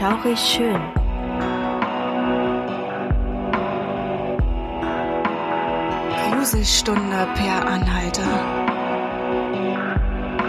[0.00, 0.80] Schaurig schön.
[6.24, 8.22] Gruselstunde per Anhalter.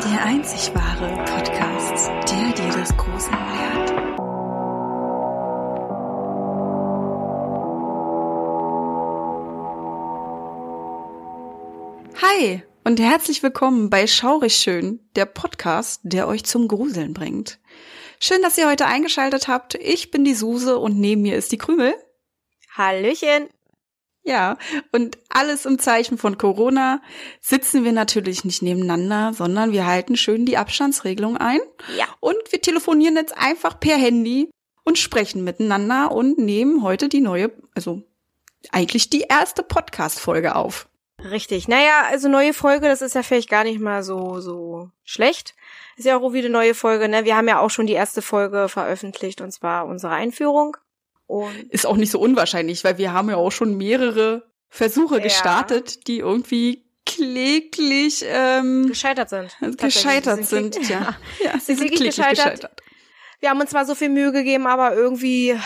[0.06, 3.92] Der einzig wahre Podcast, der dir das Gruseln lehrt.
[12.22, 17.60] Hi und herzlich willkommen bei Schaurig Schön, der Podcast, der euch zum Gruseln bringt.
[18.24, 19.74] Schön, dass ihr heute eingeschaltet habt.
[19.74, 21.96] Ich bin die Suse und neben mir ist die Krümel.
[22.78, 23.50] Hallöchen.
[24.22, 24.60] Ja,
[24.92, 27.02] und alles im Zeichen von Corona
[27.40, 31.62] sitzen wir natürlich nicht nebeneinander, sondern wir halten schön die Abstandsregelung ein.
[31.98, 32.06] Ja.
[32.20, 34.52] Und wir telefonieren jetzt einfach per Handy
[34.84, 38.04] und sprechen miteinander und nehmen heute die neue, also
[38.72, 40.88] eigentlich die erste Podcast-Folge auf.
[41.30, 41.68] Richtig.
[41.68, 45.56] Naja, also neue Folge, das ist ja vielleicht gar nicht mal so, so schlecht.
[45.98, 47.26] Ist ja auch wieder eine neue Folge, ne?
[47.26, 50.78] Wir haben ja auch schon die erste Folge veröffentlicht und zwar unsere Einführung.
[51.28, 55.22] Und Ist auch nicht so unwahrscheinlich, weil wir haben ja auch schon mehrere Versuche Ja.
[55.24, 59.56] gestartet, die irgendwie kläglich ähm, gescheitert sind.
[59.78, 60.90] Gescheitert Sie sind.
[60.90, 62.38] Ja, ja sie sind sind kläglich gescheitert.
[62.56, 62.82] gescheitert.
[63.40, 65.58] Wir haben uns zwar so viel Mühe gegeben, aber irgendwie,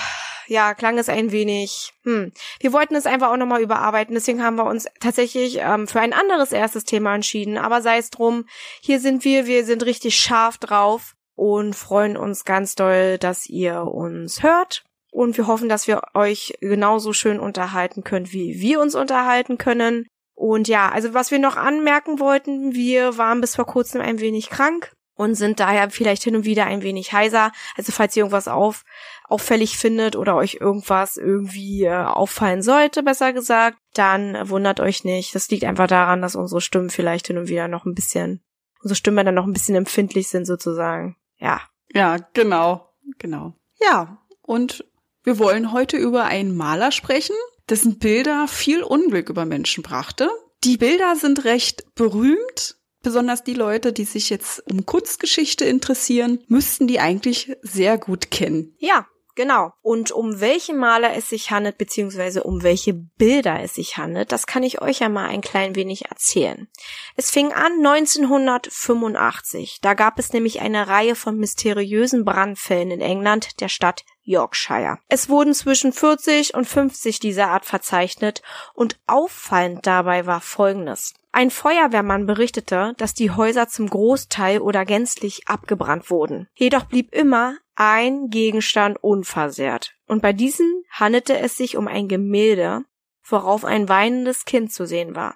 [0.47, 1.93] ja, klang es ein wenig.
[2.03, 2.31] Hm.
[2.59, 6.13] Wir wollten es einfach auch nochmal überarbeiten, deswegen haben wir uns tatsächlich ähm, für ein
[6.13, 7.57] anderes erstes Thema entschieden.
[7.57, 8.45] Aber sei es drum,
[8.81, 13.81] hier sind wir, wir sind richtig scharf drauf und freuen uns ganz doll, dass ihr
[13.83, 14.83] uns hört.
[15.11, 20.07] Und wir hoffen, dass wir euch genauso schön unterhalten könnt, wie wir uns unterhalten können.
[20.33, 24.49] Und ja, also was wir noch anmerken wollten, wir waren bis vor kurzem ein wenig
[24.49, 27.51] krank und sind daher vielleicht hin und wieder ein wenig heiser.
[27.75, 28.83] Also falls ihr irgendwas auf,
[29.27, 35.33] auffällig findet oder euch irgendwas irgendwie äh, auffallen sollte, besser gesagt, dann wundert euch nicht.
[35.33, 38.43] Das liegt einfach daran, dass unsere Stimmen vielleicht hin und wieder noch ein bisschen,
[38.81, 41.15] unsere Stimmen dann noch ein bisschen empfindlich sind sozusagen.
[41.37, 41.61] Ja.
[41.93, 43.53] Ja, genau, genau.
[43.79, 44.85] Ja, und
[45.23, 47.35] wir wollen heute über einen Maler sprechen,
[47.69, 50.29] dessen Bilder viel Unglück über Menschen brachte.
[50.63, 52.77] Die Bilder sind recht berühmt.
[53.05, 58.73] Besonders die Leute, die sich jetzt um Kunstgeschichte interessieren, müssten die eigentlich sehr gut kennen.
[58.79, 59.05] Ja,
[59.35, 59.73] genau.
[59.83, 64.47] Und um welche Maler es sich handelt, beziehungsweise um welche Bilder es sich handelt, das
[64.47, 66.67] kann ich euch ja mal ein klein wenig erzählen.
[67.15, 69.81] Es fing an 1985.
[69.83, 74.99] Da gab es nämlich eine Reihe von mysteriösen Brandfällen in England, der Stadt Yorkshire.
[75.07, 78.41] Es wurden zwischen 40 und 50 dieser Art verzeichnet
[78.73, 81.13] und auffallend dabei war Folgendes.
[81.31, 86.47] Ein Feuerwehrmann berichtete, dass die Häuser zum Großteil oder gänzlich abgebrannt wurden.
[86.55, 89.95] Jedoch blieb immer ein Gegenstand unversehrt.
[90.07, 92.85] Und bei diesem handelte es sich um ein Gemälde,
[93.23, 95.35] worauf ein weinendes Kind zu sehen war.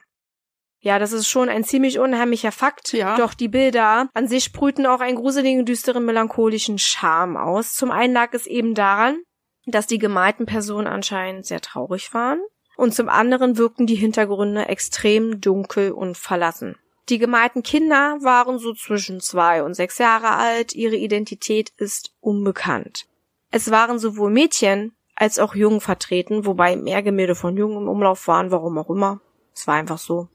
[0.82, 2.94] Ja, das ist schon ein ziemlich unheimlicher Fakt.
[2.94, 3.18] Ja.
[3.18, 7.74] Doch die Bilder an sich sprühten auch einen gruseligen, düsteren, melancholischen Charme aus.
[7.74, 9.18] Zum einen lag es eben daran,
[9.66, 12.40] dass die gemalten Personen anscheinend sehr traurig waren.
[12.78, 16.78] Und zum anderen wirkten die Hintergründe extrem dunkel und verlassen.
[17.10, 20.74] Die gemalten Kinder waren so zwischen zwei und sechs Jahre alt.
[20.74, 23.06] Ihre Identität ist unbekannt.
[23.52, 28.28] Es waren sowohl Mädchen als auch Jungen vertreten, wobei mehr Gemälde von Jungen im Umlauf
[28.28, 29.20] waren, warum auch immer.
[29.54, 30.30] Es war einfach so.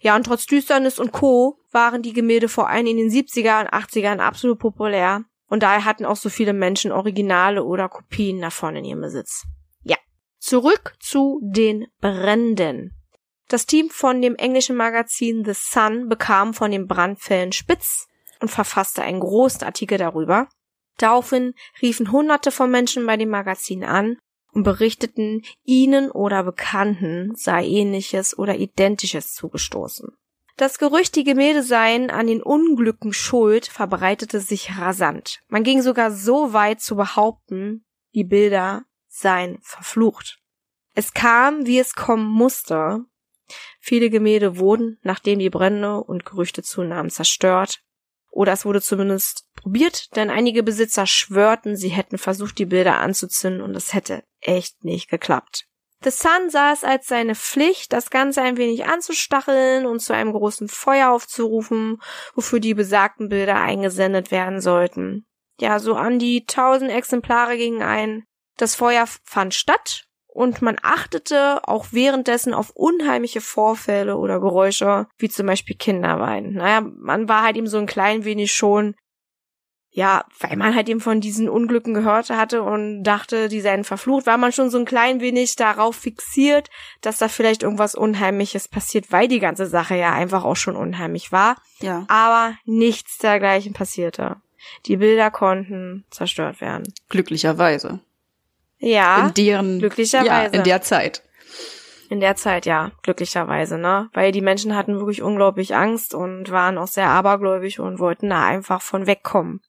[0.00, 1.58] Ja, und trotz Düsternis und Co.
[1.70, 5.24] waren die Gemälde vor allem in den 70er und 80ern absolut populär.
[5.48, 9.44] Und daher hatten auch so viele Menschen Originale oder Kopien davon in ihrem Besitz.
[9.82, 9.96] Ja.
[10.38, 12.96] Zurück zu den Bränden.
[13.48, 18.08] Das Team von dem englischen Magazin The Sun bekam von den Brandfällen spitz
[18.40, 20.48] und verfasste einen großen Artikel darüber.
[20.96, 24.16] Daraufhin riefen hunderte von Menschen bei dem Magazin an
[24.52, 30.12] und berichteten, ihnen oder Bekannten sei ähnliches oder identisches zugestoßen.
[30.56, 35.40] Das Gerücht, die Gemälde seien an den Unglücken schuld, verbreitete sich rasant.
[35.48, 40.38] Man ging sogar so weit zu behaupten, die Bilder seien verflucht.
[40.94, 43.04] Es kam, wie es kommen musste.
[43.80, 47.82] Viele Gemälde wurden, nachdem die Brände und Gerüchte zunahmen, zerstört.
[48.32, 53.60] Oder es wurde zumindest probiert, denn einige Besitzer schwörten, sie hätten versucht, die Bilder anzuzünden
[53.60, 55.66] und es hätte echt nicht geklappt.
[56.02, 60.32] The Sun sah es als seine Pflicht, das Ganze ein wenig anzustacheln und zu einem
[60.32, 62.00] großen Feuer aufzurufen,
[62.34, 65.26] wofür die besagten Bilder eingesendet werden sollten.
[65.60, 68.24] Ja, so an die tausend Exemplare gingen ein.
[68.56, 75.28] Das Feuer fand statt und man achtete auch währenddessen auf unheimliche Vorfälle oder Geräusche, wie
[75.28, 76.54] zum Beispiel Kinderweinen.
[76.54, 78.94] Naja, man war halt eben so ein klein wenig schon,
[79.90, 84.24] ja, weil man halt eben von diesen Unglücken gehört hatte und dachte, die seien verflucht,
[84.24, 86.70] war man schon so ein klein wenig darauf fixiert,
[87.02, 91.30] dass da vielleicht irgendwas Unheimliches passiert, weil die ganze Sache ja einfach auch schon unheimlich
[91.30, 91.56] war.
[91.80, 92.06] Ja.
[92.08, 94.36] Aber nichts dergleichen passierte.
[94.86, 96.84] Die Bilder konnten zerstört werden.
[97.10, 98.00] Glücklicherweise.
[98.82, 99.26] Ja.
[99.26, 100.26] In deren, glücklicherweise.
[100.26, 101.22] Ja, in der Zeit.
[102.10, 104.10] In der Zeit, ja, glücklicherweise, ne?
[104.12, 108.44] Weil die Menschen hatten wirklich unglaublich Angst und waren auch sehr abergläubig und wollten da
[108.44, 109.62] einfach von wegkommen.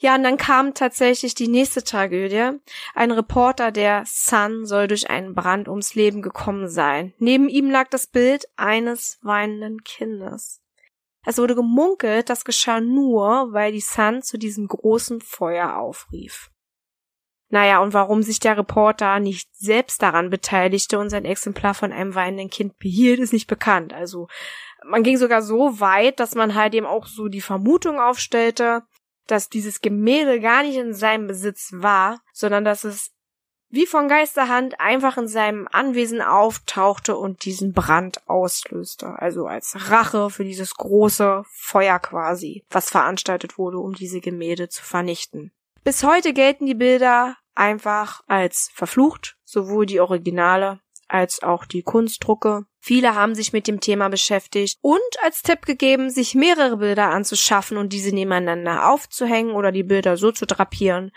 [0.00, 2.58] Ja, und dann kam tatsächlich die nächste Tragödie.
[2.94, 7.14] Ein Reporter der Sun soll durch einen Brand ums Leben gekommen sein.
[7.18, 10.60] Neben ihm lag das Bild eines weinenden Kindes.
[11.26, 16.50] Es wurde gemunkelt, das geschah nur, weil die Sun zu diesem großen Feuer aufrief.
[17.50, 22.14] Naja, und warum sich der Reporter nicht selbst daran beteiligte und sein Exemplar von einem
[22.14, 23.94] weinenden Kind behielt, ist nicht bekannt.
[23.94, 24.28] Also
[24.84, 28.82] man ging sogar so weit, dass man halt eben auch so die Vermutung aufstellte,
[29.26, 33.12] dass dieses Gemälde gar nicht in seinem Besitz war, sondern dass es
[33.70, 39.18] wie von Geisterhand einfach in seinem Anwesen auftauchte und diesen Brand auslöste.
[39.18, 44.82] Also als Rache für dieses große Feuer quasi, was veranstaltet wurde, um diese Gemälde zu
[44.82, 45.52] vernichten.
[45.84, 52.66] Bis heute gelten die Bilder einfach als verflucht, sowohl die Originale als auch die Kunstdrucke.
[52.80, 57.76] Viele haben sich mit dem Thema beschäftigt und als Tipp gegeben, sich mehrere Bilder anzuschaffen
[57.76, 61.10] und diese nebeneinander aufzuhängen oder die Bilder so zu drapieren,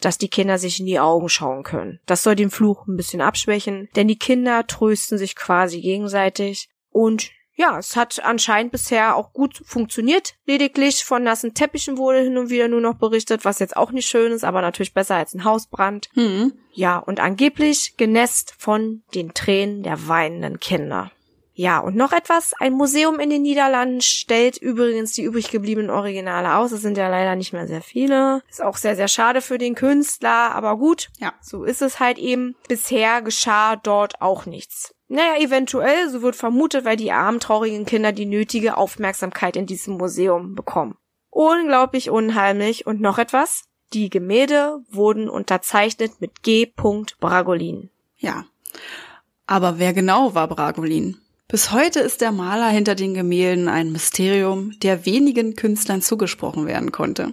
[0.00, 2.00] dass die Kinder sich in die Augen schauen können.
[2.06, 7.30] Das soll den Fluch ein bisschen abschwächen, denn die Kinder trösten sich quasi gegenseitig und
[7.58, 10.36] ja, es hat anscheinend bisher auch gut funktioniert.
[10.46, 14.08] Lediglich von nassen Teppichen wurde hin und wieder nur noch berichtet, was jetzt auch nicht
[14.08, 16.08] schön ist, aber natürlich besser als ein Hausbrand.
[16.14, 16.52] Hm.
[16.72, 21.10] Ja, und angeblich genässt von den Tränen der weinenden Kinder.
[21.52, 22.54] Ja, und noch etwas.
[22.60, 26.70] Ein Museum in den Niederlanden stellt übrigens die übrig gebliebenen Originale aus.
[26.70, 28.44] Es sind ja leider nicht mehr sehr viele.
[28.48, 31.08] Ist auch sehr, sehr schade für den Künstler, aber gut.
[31.18, 31.34] Ja.
[31.40, 32.54] So ist es halt eben.
[32.68, 34.94] Bisher geschah dort auch nichts.
[35.08, 39.96] Naja, eventuell, so wird vermutet, weil die armen, traurigen Kinder die nötige Aufmerksamkeit in diesem
[39.96, 40.96] Museum bekommen.
[41.30, 42.86] Unglaublich unheimlich.
[42.86, 43.64] Und noch etwas.
[43.94, 46.66] Die Gemälde wurden unterzeichnet mit G.
[47.20, 47.88] Bragolin.
[48.18, 48.44] Ja.
[49.46, 51.16] Aber wer genau war Bragolin?
[51.48, 56.92] Bis heute ist der Maler hinter den Gemälden ein Mysterium, der wenigen Künstlern zugesprochen werden
[56.92, 57.32] konnte.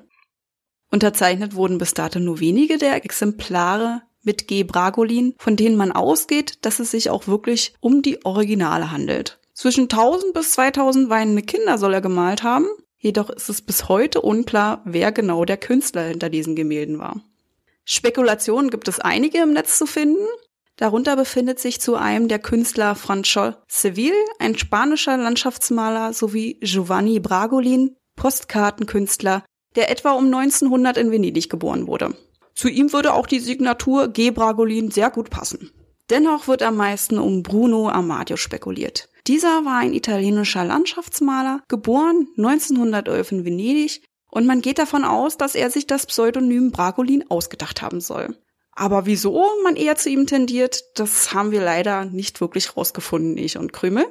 [0.90, 4.64] Unterzeichnet wurden bis dato nur wenige der Exemplare mit G.
[4.64, 9.40] Bragolin, von denen man ausgeht, dass es sich auch wirklich um die Originale handelt.
[9.54, 12.68] Zwischen 1000 bis 2000 weinende Kinder soll er gemalt haben,
[12.98, 17.22] jedoch ist es bis heute unklar, wer genau der Künstler hinter diesen Gemälden war.
[17.86, 20.26] Spekulationen gibt es einige im Netz zu finden.
[20.76, 27.96] Darunter befindet sich zu einem der Künstler Franchot Seville, ein spanischer Landschaftsmaler, sowie Giovanni Bragolin,
[28.18, 29.46] Postkartenkünstler,
[29.76, 32.16] der etwa um 1900 in Venedig geboren wurde.
[32.56, 34.32] Zu ihm würde auch die Signatur G.
[34.32, 35.72] Bragolin sehr gut passen.
[36.10, 39.10] Dennoch wird am meisten um Bruno Amadio spekuliert.
[39.28, 45.56] Dieser war ein italienischer Landschaftsmaler, geboren 1911 in Venedig und man geht davon aus, dass
[45.56, 48.38] er sich das Pseudonym Bragolin ausgedacht haben soll.
[48.72, 53.58] Aber wieso man eher zu ihm tendiert, das haben wir leider nicht wirklich rausgefunden, ich
[53.58, 54.06] und Krümel.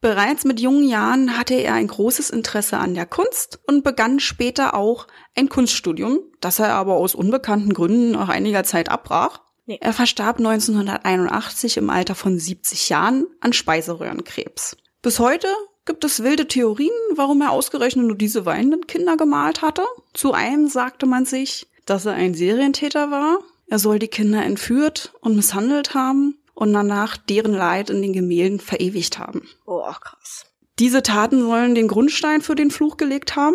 [0.00, 4.74] Bereits mit jungen Jahren hatte er ein großes Interesse an der Kunst und begann später
[4.74, 9.40] auch ein Kunststudium, das er aber aus unbekannten Gründen nach einiger Zeit abbrach.
[9.66, 9.78] Nee.
[9.80, 14.76] Er verstarb 1981 im Alter von 70 Jahren an Speiseröhrenkrebs.
[15.02, 15.48] Bis heute
[15.84, 19.84] gibt es wilde Theorien, warum er ausgerechnet nur diese weinenden Kinder gemalt hatte.
[20.14, 23.40] Zu einem sagte man sich, dass er ein Serientäter war.
[23.66, 28.58] Er soll die Kinder entführt und misshandelt haben und danach deren Leid in den Gemälden
[28.58, 29.48] verewigt haben.
[29.64, 30.46] Oh, krass.
[30.80, 33.54] Diese Taten sollen den Grundstein für den Fluch gelegt haben.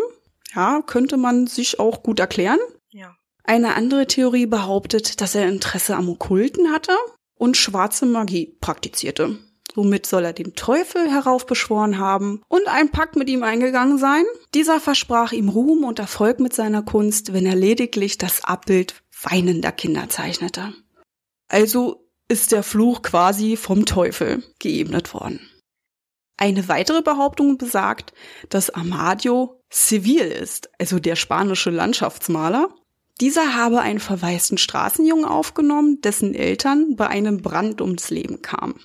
[0.56, 2.60] Ja, könnte man sich auch gut erklären.
[2.92, 3.14] Ja.
[3.44, 6.94] Eine andere Theorie behauptet, dass er Interesse am Okkulten hatte
[7.36, 9.38] und schwarze Magie praktizierte.
[9.76, 14.24] Somit soll er den Teufel heraufbeschworen haben und einen Pakt mit ihm eingegangen sein.
[14.54, 19.74] Dieser versprach ihm Ruhm und Erfolg mit seiner Kunst, wenn er lediglich das Abbild weinender
[19.74, 20.74] Kinder zeichnete.
[21.50, 25.40] Also ist der Fluch quasi vom Teufel geebnet worden.
[26.38, 28.14] Eine weitere Behauptung besagt,
[28.50, 32.70] dass Amadio Civil ist, also der spanische Landschaftsmaler.
[33.22, 38.80] Dieser habe einen verwaisten Straßenjungen aufgenommen, dessen Eltern bei einem Brand ums Leben kamen.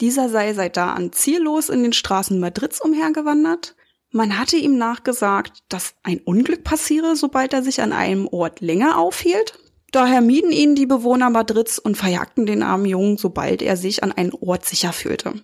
[0.00, 3.74] Dieser sei seit da an ziellos in den Straßen Madrids umhergewandert.
[4.10, 8.98] Man hatte ihm nachgesagt, dass ein Unglück passiere, sobald er sich an einem Ort länger
[8.98, 9.58] aufhielt.
[9.92, 14.10] Daher mieden ihn die Bewohner Madrids und verjagten den armen Jungen, sobald er sich an
[14.10, 15.34] einen Ort sicher fühlte.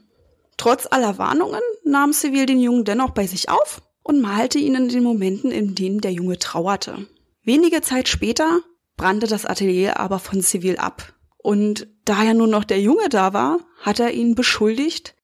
[0.56, 4.88] Trotz aller Warnungen nahm Seville den Jungen dennoch bei sich auf und malte ihn in
[4.88, 7.06] den Momenten, in denen der Junge trauerte.
[7.42, 8.60] Wenige Zeit später
[8.96, 11.12] brannte das Atelier aber von Seville ab.
[11.36, 15.14] Und da ja nur noch der Junge da war, hat er ihn beschuldigt,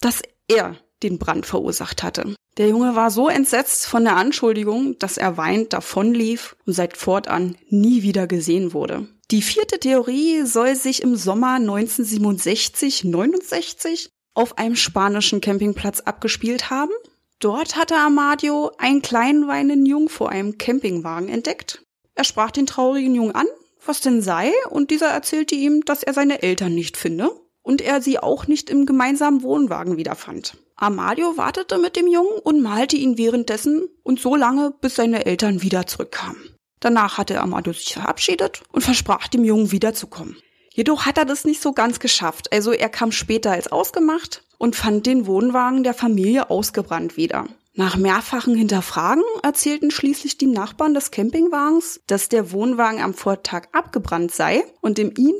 [0.00, 2.34] dass er den Brand verursacht hatte.
[2.58, 7.56] Der Junge war so entsetzt von der Anschuldigung, dass er weinend davonlief und seit fortan
[7.68, 9.06] nie wieder gesehen wurde.
[9.30, 16.90] Die vierte Theorie soll sich im Sommer 1967-69 auf einem spanischen Campingplatz abgespielt haben.
[17.38, 21.84] Dort hatte Amadio einen kleinen weinenden Jungen vor einem Campingwagen entdeckt.
[22.16, 23.46] Er sprach den traurigen Jungen an,
[23.86, 27.30] was denn sei, und dieser erzählte ihm, dass er seine Eltern nicht finde
[27.68, 30.56] und er sie auch nicht im gemeinsamen Wohnwagen wiederfand.
[30.74, 35.60] Amadio wartete mit dem Jungen und malte ihn währenddessen und so lange, bis seine Eltern
[35.60, 36.56] wieder zurückkamen.
[36.80, 40.38] Danach hatte Amadio sich verabschiedet und versprach dem Jungen wiederzukommen.
[40.72, 42.50] Jedoch hat er das nicht so ganz geschafft.
[42.54, 47.48] Also er kam später als ausgemacht und fand den Wohnwagen der Familie ausgebrannt wieder.
[47.74, 54.32] Nach mehrfachen Hinterfragen erzählten schließlich die Nachbarn des Campingwagens, dass der Wohnwagen am Vortag abgebrannt
[54.32, 55.34] sei und in ihm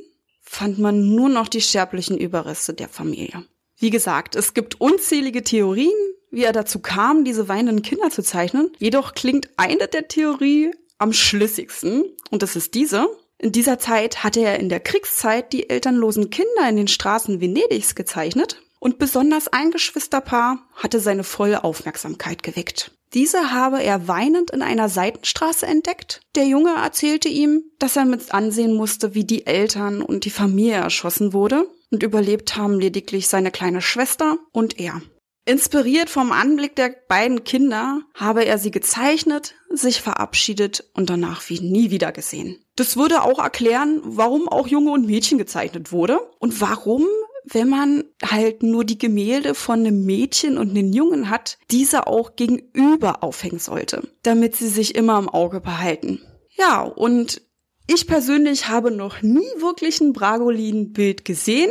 [0.49, 3.45] fand man nur noch die sterblichen Überreste der Familie.
[3.77, 5.93] Wie gesagt, es gibt unzählige Theorien,
[6.31, 8.73] wie er dazu kam, diese weinenden Kinder zu zeichnen.
[8.79, 13.07] Jedoch klingt eine der Theorie am schlüssigsten, und das ist diese.
[13.39, 17.95] In dieser Zeit hatte er in der Kriegszeit die elternlosen Kinder in den Straßen Venedigs
[17.95, 22.98] gezeichnet und besonders ein Geschwisterpaar hatte seine volle Aufmerksamkeit geweckt.
[23.15, 26.21] Diese habe er weinend in einer Seitenstraße entdeckt.
[26.35, 30.77] Der Junge erzählte ihm, dass er mit ansehen musste, wie die Eltern und die Familie
[30.77, 35.01] erschossen wurde und überlebt haben lediglich seine kleine Schwester und er.
[35.49, 41.61] Inspiriert vom Anblick der beiden Kinder habe er sie gezeichnet, sich verabschiedet und danach wie
[41.61, 42.63] nie wieder gesehen.
[42.77, 47.07] Das würde auch erklären, warum auch Junge und Mädchen gezeichnet wurde und warum,
[47.51, 52.37] wenn man halt nur die Gemälde von einem Mädchen und einem Jungen hat, diese auch
[52.37, 56.21] gegenüber aufhängen sollte, damit sie sich immer im Auge behalten.
[56.57, 57.41] Ja, und
[57.87, 61.71] ich persönlich habe noch nie wirklich ein Bragolin-Bild gesehen,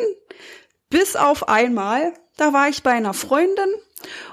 [0.89, 3.69] bis auf einmal, da war ich bei einer Freundin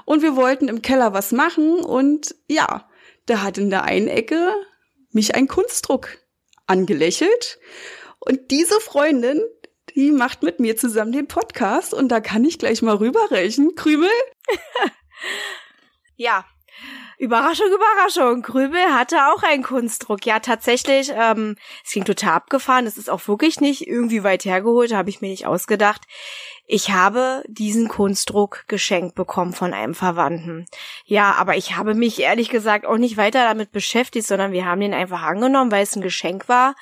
[0.05, 2.89] und wir wollten im Keller was machen und ja,
[3.25, 4.53] da hat in der einen Ecke
[5.11, 6.09] mich ein Kunstdruck
[6.65, 7.59] angelächelt
[8.19, 9.41] und diese Freundin,
[9.95, 13.75] die macht mit mir zusammen den Podcast und da kann ich gleich mal rüberreichen.
[13.75, 14.09] Krümel?
[16.15, 16.45] ja,
[17.17, 18.41] Überraschung, Überraschung.
[18.41, 20.25] Krübel hatte auch einen Kunstdruck.
[20.25, 22.85] Ja, tatsächlich, ähm, es ging total abgefahren.
[22.85, 26.01] Es ist auch wirklich nicht irgendwie weit hergeholt, habe ich mir nicht ausgedacht.
[26.67, 30.65] Ich habe diesen Kunstdruck geschenkt bekommen von einem Verwandten.
[31.05, 34.81] Ja, aber ich habe mich ehrlich gesagt auch nicht weiter damit beschäftigt, sondern wir haben
[34.81, 36.75] den einfach angenommen, weil es ein Geschenk war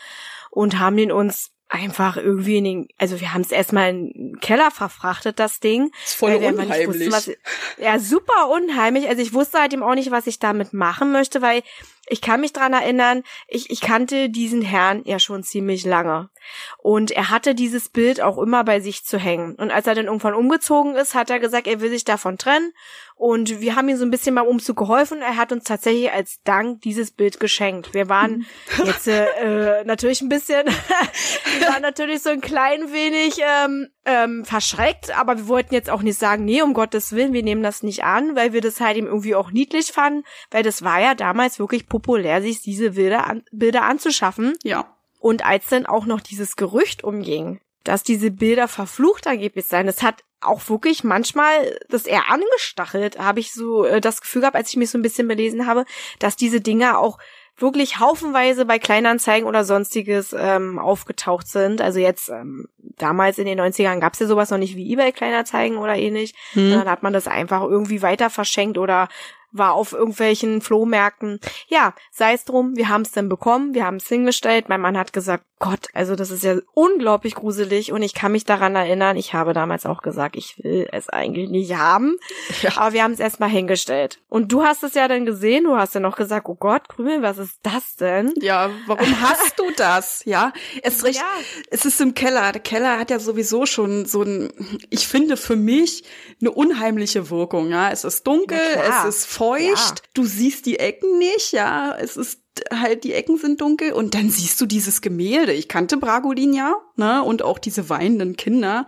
[0.49, 4.39] und haben den uns einfach irgendwie in den, also wir haben es erstmal in den
[4.39, 5.89] Keller verfrachtet, das Ding.
[6.03, 6.87] Das ist voll unheimlich.
[6.87, 7.31] Wussten, was,
[7.77, 9.09] ja, super unheimlich.
[9.09, 11.63] Also ich wusste halt eben auch nicht, was ich damit machen möchte, weil
[12.07, 16.29] ich kann mich dran erinnern, ich, ich kannte diesen Herrn ja schon ziemlich lange.
[16.77, 19.55] Und er hatte dieses Bild auch immer bei sich zu hängen.
[19.55, 22.73] Und als er dann irgendwann umgezogen ist, hat er gesagt, er will sich davon trennen.
[23.15, 25.21] Und wir haben ihm so ein bisschen beim Umzug geholfen.
[25.21, 27.93] Er hat uns tatsächlich als Dank dieses Bild geschenkt.
[27.93, 28.45] Wir waren
[28.85, 30.65] jetzt äh, natürlich ein bisschen,
[31.59, 36.01] wir waren natürlich so ein klein wenig ähm, ähm, verschreckt, aber wir wollten jetzt auch
[36.01, 38.97] nicht sagen, nee, um Gottes Willen, wir nehmen das nicht an, weil wir das halt
[38.97, 43.27] ihm irgendwie auch niedlich fanden, weil das war ja damals wirklich populär, sich diese Bilder,
[43.27, 44.57] an, Bilder anzuschaffen.
[44.63, 44.93] Ja.
[45.19, 50.03] Und als dann auch noch dieses Gerücht umging, dass diese Bilder verflucht angeblich seien, das
[50.03, 54.69] hat auch wirklich manchmal das eher angestachelt, habe ich so äh, das Gefühl gehabt, als
[54.69, 55.85] ich mich so ein bisschen belesen habe,
[56.19, 57.19] dass diese Dinger auch
[57.57, 61.81] wirklich haufenweise bei Kleinanzeigen oder sonstiges ähm, aufgetaucht sind.
[61.81, 62.67] Also jetzt ähm,
[62.97, 66.33] damals in den 90ern gab's ja sowas noch nicht wie eBay Kleinanzeigen oder ähnlich.
[66.53, 66.71] Hm.
[66.71, 69.07] Dann hat man das einfach irgendwie weiter verschenkt oder
[69.53, 71.39] war auf irgendwelchen Flohmärkten.
[71.67, 74.67] Ja, sei es drum, wir haben es dann bekommen, wir haben es hingestellt.
[74.67, 78.43] Mein Mann hat gesagt, Gott, also das ist ja unglaublich gruselig und ich kann mich
[78.43, 82.17] daran erinnern, ich habe damals auch gesagt, ich will es eigentlich nicht haben.
[82.61, 82.71] Ja.
[82.75, 84.19] Aber wir haben es erstmal hingestellt.
[84.27, 87.21] Und du hast es ja dann gesehen, du hast ja noch gesagt, oh Gott, Krümel,
[87.21, 88.33] was ist das denn?
[88.41, 90.23] Ja, warum hast du das?
[90.25, 91.43] Ja, es ist recht, ja.
[91.71, 92.51] es ist im Keller.
[92.51, 94.51] Der Keller hat ja sowieso schon so ein,
[94.89, 96.03] ich finde für mich
[96.41, 97.69] eine unheimliche Wirkung.
[97.69, 100.05] Ja, es ist dunkel, es ist feucht, ja.
[100.13, 102.39] du siehst die Ecken nicht, ja, es ist
[102.71, 105.53] halt die Ecken sind dunkel und dann siehst du dieses Gemälde.
[105.53, 108.87] Ich kannte Bragolin ja, ne, und auch diese weinenden Kinder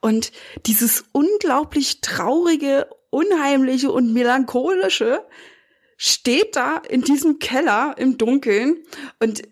[0.00, 0.32] und
[0.66, 5.24] dieses unglaublich traurige, unheimliche und melancholische
[5.96, 8.84] steht da in diesem Keller im Dunkeln
[9.20, 9.42] und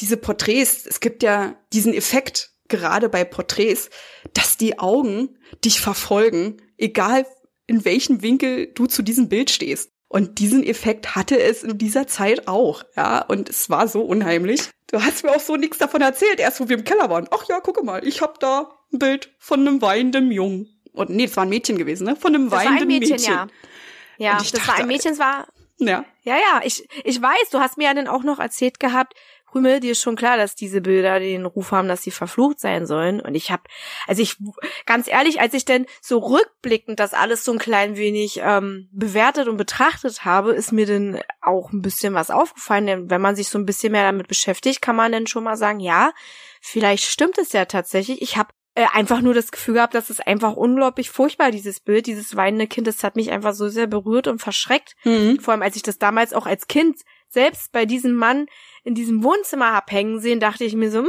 [0.00, 3.90] diese Porträts, es gibt ja diesen Effekt gerade bei Porträts,
[4.32, 7.26] dass die Augen dich verfolgen, egal
[7.66, 9.91] in welchem Winkel du zu diesem Bild stehst.
[10.12, 13.22] Und diesen Effekt hatte es in dieser Zeit auch, ja.
[13.22, 14.68] Und es war so unheimlich.
[14.88, 17.28] Du hast mir auch so nichts davon erzählt, erst wo wir im Keller waren.
[17.30, 20.68] Ach ja, gucke mal, ich hab da ein Bild von einem weinenden Jungen.
[20.92, 22.14] und nee, das war ein Mädchen gewesen, ne?
[22.14, 23.16] Von einem das weinenden war ein Mädchen.
[23.16, 23.32] Mädchen.
[23.32, 23.48] Ja,
[24.18, 25.46] ja das dachte, war ein Mädchen, es war
[25.78, 26.04] ja.
[26.24, 29.14] Ja, ja, ich, ich weiß, du hast mir ja dann auch noch erzählt gehabt,
[29.52, 32.86] Krümel, dir ist schon klar, dass diese Bilder den Ruf haben, dass sie verflucht sein
[32.86, 33.20] sollen.
[33.20, 33.62] Und ich habe,
[34.06, 34.36] also ich,
[34.86, 39.48] ganz ehrlich, als ich denn so rückblickend das alles so ein klein wenig ähm, bewertet
[39.48, 42.86] und betrachtet habe, ist mir dann auch ein bisschen was aufgefallen.
[42.86, 45.56] Denn wenn man sich so ein bisschen mehr damit beschäftigt, kann man dann schon mal
[45.56, 46.12] sagen, ja,
[46.60, 48.22] vielleicht stimmt es ja tatsächlich.
[48.22, 52.06] Ich habe äh, einfach nur das Gefühl gehabt, dass es einfach unglaublich furchtbar, dieses Bild,
[52.06, 54.96] dieses weinende Kind, das hat mich einfach so sehr berührt und verschreckt.
[55.04, 55.40] Mhm.
[55.40, 56.96] Vor allem, als ich das damals auch als Kind
[57.28, 58.46] selbst bei diesem Mann
[58.84, 61.08] in diesem Wohnzimmer hab hängen sehen, dachte ich mir so, mm.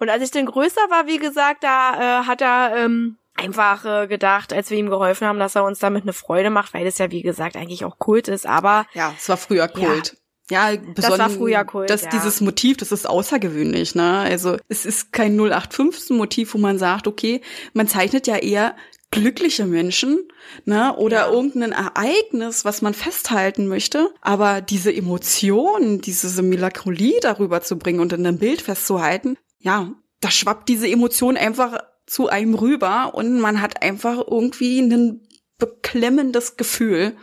[0.00, 4.06] und als ich dann größer war, wie gesagt, da äh, hat er ähm, einfach äh,
[4.06, 6.98] gedacht, als wir ihm geholfen haben, dass er uns damit eine Freude macht, weil das
[6.98, 8.86] ja, wie gesagt, eigentlich auch Kult ist, aber.
[8.92, 10.12] Ja, es war früher Kult.
[10.12, 10.18] Ja.
[10.50, 11.88] Ja, das war früher Kult.
[11.88, 12.10] Das, ja.
[12.10, 14.18] Dieses Motiv, das ist außergewöhnlich, ne?
[14.18, 17.40] Also es ist kein 0815-Motiv, wo man sagt, okay,
[17.72, 18.76] man zeichnet ja eher
[19.12, 20.26] glückliche Menschen,
[20.64, 21.30] ne, oder ja.
[21.30, 24.10] irgendein Ereignis, was man festhalten möchte.
[24.22, 30.30] Aber diese Emotion, diese Melancholie darüber zu bringen und in einem Bild festzuhalten, ja, da
[30.30, 35.20] schwappt diese Emotion einfach zu einem rüber und man hat einfach irgendwie ein
[35.58, 37.14] beklemmendes Gefühl.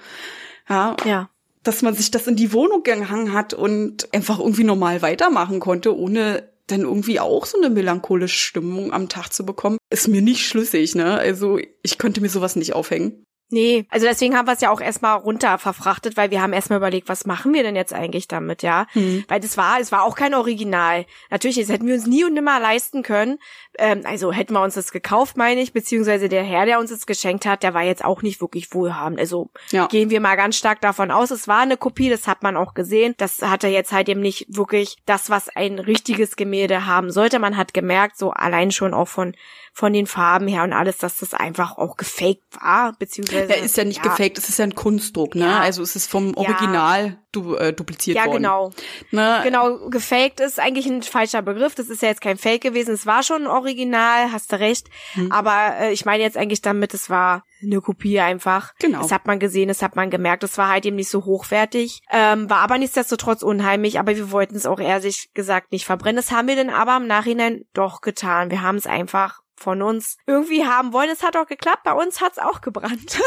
[0.70, 0.96] Ja.
[1.04, 1.30] Ja.
[1.64, 5.98] Dass man sich das in die Wohnung gehangen hat und einfach irgendwie normal weitermachen konnte,
[5.98, 10.46] ohne dann irgendwie auch so eine melancholische Stimmung am Tag zu bekommen, ist mir nicht
[10.46, 11.18] schlüssig, ne?
[11.18, 13.24] Also ich könnte mir sowas nicht aufhängen.
[13.52, 16.78] Nee, also deswegen haben wir es ja auch erstmal runter verfrachtet, weil wir haben erstmal
[16.78, 18.86] überlegt, was machen wir denn jetzt eigentlich damit, ja?
[18.94, 19.26] Mhm.
[19.28, 21.06] Weil das war, es war auch kein Original.
[21.32, 23.40] Natürlich, das hätten wir uns nie und nimmer leisten können.
[23.80, 27.08] Ähm, also hätten wir uns das gekauft, meine ich, beziehungsweise der Herr, der uns das
[27.08, 29.20] geschenkt hat, der war jetzt auch nicht wirklich wohlhabend.
[29.20, 29.88] Also ja.
[29.88, 32.76] gehen wir mal ganz stark davon aus, es war eine Kopie, das hat man auch
[32.76, 33.16] gesehen.
[33.18, 37.40] Das hatte jetzt halt eben nicht wirklich das, was ein richtiges Gemälde haben sollte.
[37.40, 39.34] Man hat gemerkt, so allein schon auch von
[39.74, 43.50] von den Farben her und alles, dass das einfach auch gefaked war, beziehungsweise.
[43.50, 44.12] Ja, ist ja nicht ja.
[44.12, 45.46] gefaked, es ist ja ein Kunstdruck, ne?
[45.46, 45.60] Ja.
[45.60, 48.44] Also es ist vom Original du, äh, dupliziert ja, worden.
[48.44, 48.72] Ja, genau.
[49.12, 49.42] Ne?
[49.44, 51.76] Genau, gefaked ist eigentlich ein falscher Begriff.
[51.76, 52.94] Das ist ja jetzt kein Fake gewesen.
[52.94, 54.88] Es war schon ein Original, hast du recht.
[55.14, 55.32] Hm.
[55.32, 58.74] Aber äh, ich meine jetzt eigentlich damit, es war eine Kopie einfach.
[58.80, 59.02] Genau.
[59.02, 60.44] Das hat man gesehen, das hat man gemerkt.
[60.44, 62.02] Es war halt eben nicht so hochwertig.
[62.12, 66.18] Ähm, war aber nichtsdestotrotz unheimlich, aber wir wollten es auch ehrlich gesagt nicht verbrennen.
[66.18, 68.52] Das haben wir dann aber im Nachhinein doch getan.
[68.52, 71.10] Wir haben es einfach von uns irgendwie haben wollen.
[71.10, 71.84] Es hat auch geklappt.
[71.84, 73.20] Bei uns hat's auch gebrannt.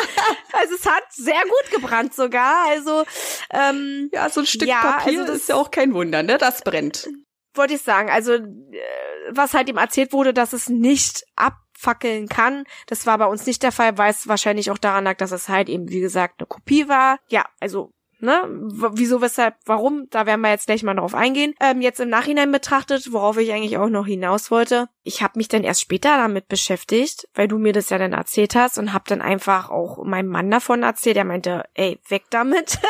[0.52, 2.66] also es hat sehr gut gebrannt sogar.
[2.68, 3.04] Also
[3.50, 6.38] ähm, ja, so ein Stück ja, Papier also das ist ja auch kein Wunder, ne?
[6.38, 7.08] Das brennt.
[7.54, 8.10] Wollte ich sagen.
[8.10, 8.42] Also äh,
[9.30, 12.64] was halt ihm erzählt wurde, dass es nicht abfackeln kann.
[12.86, 15.48] Das war bei uns nicht der Fall, weil es wahrscheinlich auch daran lag, dass es
[15.48, 17.18] halt eben, wie gesagt, eine Kopie war.
[17.28, 17.92] Ja, also
[18.24, 18.42] Ne?
[18.94, 20.08] Wieso, weshalb, warum?
[20.10, 21.54] Da werden wir jetzt gleich mal drauf eingehen.
[21.60, 24.88] Ähm, jetzt im Nachhinein betrachtet, worauf ich eigentlich auch noch hinaus wollte.
[25.02, 28.54] Ich habe mich dann erst später damit beschäftigt, weil du mir das ja dann erzählt
[28.54, 31.16] hast und habe dann einfach auch meinem Mann davon erzählt.
[31.16, 32.78] Er meinte, ey, weg damit.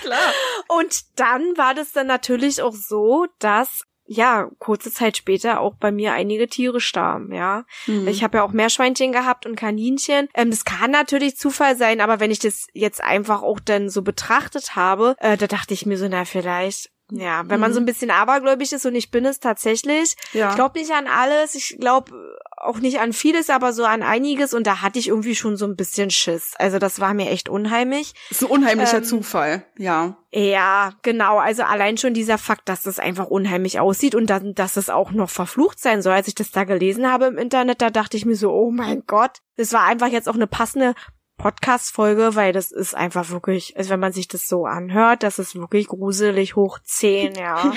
[0.00, 0.32] Klar.
[0.68, 5.92] Und dann war das dann natürlich auch so, dass ja, kurze Zeit später auch bei
[5.92, 7.64] mir einige Tiere starben, ja.
[7.86, 8.08] Mhm.
[8.08, 10.28] Ich habe ja auch Meerschweinchen gehabt und Kaninchen.
[10.34, 14.02] Ähm, das kann natürlich Zufall sein, aber wenn ich das jetzt einfach auch dann so
[14.02, 17.82] betrachtet habe, äh, da dachte ich mir so, na, vielleicht ja, wenn man so ein
[17.82, 17.86] mhm.
[17.86, 20.16] bisschen abergläubig ist und ich bin es tatsächlich.
[20.32, 20.50] Ja.
[20.50, 22.10] Ich glaube nicht an alles, ich glaube
[22.56, 25.66] auch nicht an vieles, aber so an einiges und da hatte ich irgendwie schon so
[25.66, 26.54] ein bisschen Schiss.
[26.58, 28.14] Also das war mir echt unheimlich.
[28.30, 30.16] Das ist ein unheimlicher ähm, Zufall, ja.
[30.30, 31.38] Ja, genau.
[31.38, 35.10] Also allein schon dieser Fakt, dass das einfach unheimlich aussieht und dann, dass es auch
[35.10, 36.14] noch verflucht sein soll.
[36.14, 39.02] Als ich das da gelesen habe im Internet, da dachte ich mir so, oh mein
[39.06, 39.38] Gott.
[39.56, 40.94] Das war einfach jetzt auch eine passende
[41.42, 45.56] Podcast-Folge, weil das ist einfach wirklich, also wenn man sich das so anhört, das ist
[45.56, 47.72] wirklich gruselig hoch zehn, ja.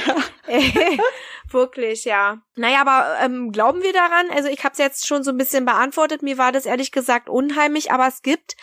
[1.50, 2.38] wirklich, ja.
[2.56, 4.28] Naja, aber ähm, glauben wir daran?
[4.36, 6.22] Also ich habe es jetzt schon so ein bisschen beantwortet.
[6.22, 8.56] Mir war das ehrlich gesagt unheimlich, aber es gibt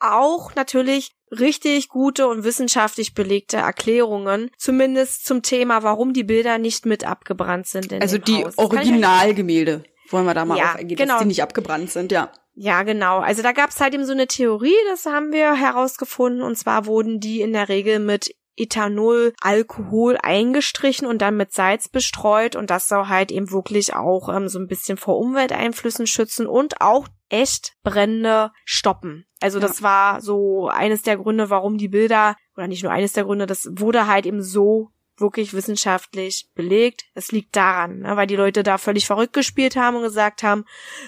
[0.00, 6.86] auch natürlich richtig gute und wissenschaftlich belegte Erklärungen, zumindest zum Thema, warum die Bilder nicht
[6.86, 7.92] mit abgebrannt sind.
[7.92, 8.46] also die.
[8.56, 11.14] Originalgemälde wollen wir da mal ja, auf eingehen, genau.
[11.14, 12.30] dass die nicht abgebrannt sind, ja.
[12.54, 13.18] Ja, genau.
[13.18, 16.42] Also da gab es halt eben so eine Theorie, das haben wir herausgefunden.
[16.42, 21.88] Und zwar wurden die in der Regel mit Ethanol, Alkohol eingestrichen und dann mit Salz
[21.88, 22.56] bestreut.
[22.56, 26.80] Und das soll halt eben wirklich auch ähm, so ein bisschen vor Umwelteinflüssen schützen und
[26.80, 29.26] auch echt Brände stoppen.
[29.40, 29.66] Also ja.
[29.66, 33.46] das war so eines der Gründe, warum die Bilder, oder nicht nur eines der Gründe,
[33.46, 37.04] das wurde halt eben so wirklich wissenschaftlich belegt.
[37.14, 40.64] Es liegt daran, ne, weil die Leute da völlig verrückt gespielt haben und gesagt haben,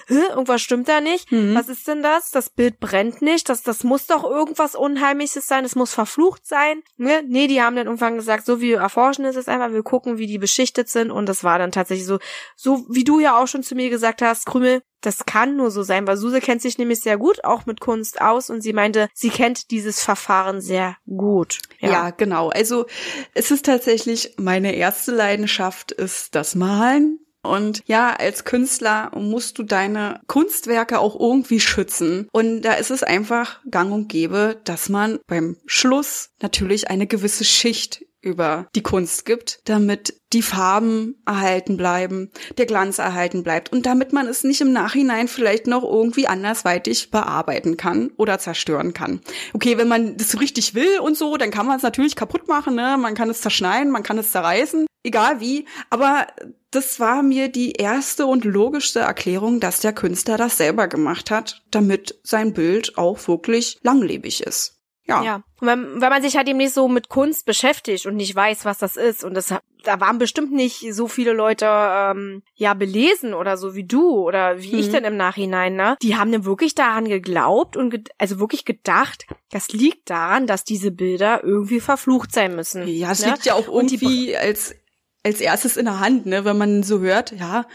[0.07, 1.31] irgendwas stimmt da nicht.
[1.31, 1.55] Mhm.
[1.55, 2.31] Was ist denn das?
[2.31, 3.49] Das Bild brennt nicht.
[3.49, 5.65] Das, das muss doch irgendwas Unheimliches sein.
[5.65, 6.81] Es muss verflucht sein.
[6.97, 7.23] Ne?
[7.27, 9.71] Nee, die haben dann irgendwann gesagt, so wie wir erforschen es jetzt einfach.
[9.71, 11.11] Wir gucken, wie die beschichtet sind.
[11.11, 12.19] Und das war dann tatsächlich so,
[12.55, 15.83] so wie du ja auch schon zu mir gesagt hast, Krümel, das kann nur so
[15.83, 19.07] sein, weil Suse kennt sich nämlich sehr gut auch mit Kunst aus und sie meinte,
[19.13, 21.59] sie kennt dieses Verfahren sehr gut.
[21.79, 22.49] Ja, ja genau.
[22.49, 22.85] Also
[23.33, 27.19] es ist tatsächlich meine erste Leidenschaft ist das Malen.
[27.41, 32.27] Und ja, als Künstler musst du deine Kunstwerke auch irgendwie schützen.
[32.33, 37.45] Und da ist es einfach gang und gäbe, dass man beim Schluss natürlich eine gewisse
[37.45, 43.85] Schicht über die Kunst gibt, damit die Farben erhalten bleiben, der Glanz erhalten bleibt und
[43.85, 49.21] damit man es nicht im Nachhinein vielleicht noch irgendwie andersweitig bearbeiten kann oder zerstören kann.
[49.53, 52.75] Okay, wenn man das richtig will und so, dann kann man es natürlich kaputt machen,
[52.75, 52.97] ne?
[52.99, 56.27] Man kann es zerschneiden, man kann es zerreißen, egal wie, aber
[56.71, 61.63] das war mir die erste und logischste Erklärung, dass der Künstler das selber gemacht hat,
[61.71, 64.78] damit sein Bild auch wirklich langlebig ist.
[65.09, 65.23] Ja.
[65.23, 65.35] ja.
[65.59, 68.65] Und wenn, wenn man sich halt eben nicht so mit Kunst beschäftigt und nicht weiß,
[68.65, 73.33] was das ist, und das, da waren bestimmt nicht so viele Leute ähm, ja belesen
[73.33, 74.79] oder so wie du oder wie mhm.
[74.79, 75.97] ich denn im Nachhinein, ne?
[76.01, 80.63] Die haben dann wirklich daran geglaubt und ge also wirklich gedacht, das liegt daran, dass
[80.63, 82.87] diese Bilder irgendwie verflucht sein müssen.
[82.87, 83.31] Ja, es ne?
[83.31, 84.75] liegt ja auch irgendwie als
[85.23, 87.65] als erstes in der Hand, ne, wenn man so hört, ja,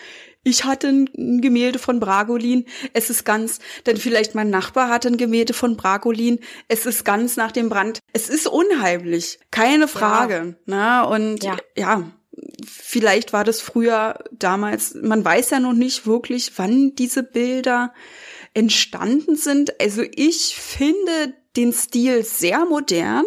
[0.44, 5.16] ich hatte ein Gemälde von Bragolin, es ist ganz, denn vielleicht mein Nachbar hatte ein
[5.16, 8.00] Gemälde von Bragolin, es ist ganz nach dem Brand.
[8.12, 10.34] Es ist unheimlich, keine Frage.
[10.34, 10.54] Ja.
[10.66, 11.56] Na, und ja.
[11.76, 12.10] ja,
[12.66, 17.94] vielleicht war das früher damals, man weiß ja noch nicht wirklich, wann diese Bilder
[18.52, 19.80] entstanden sind.
[19.80, 23.24] Also ich finde den Stil sehr modern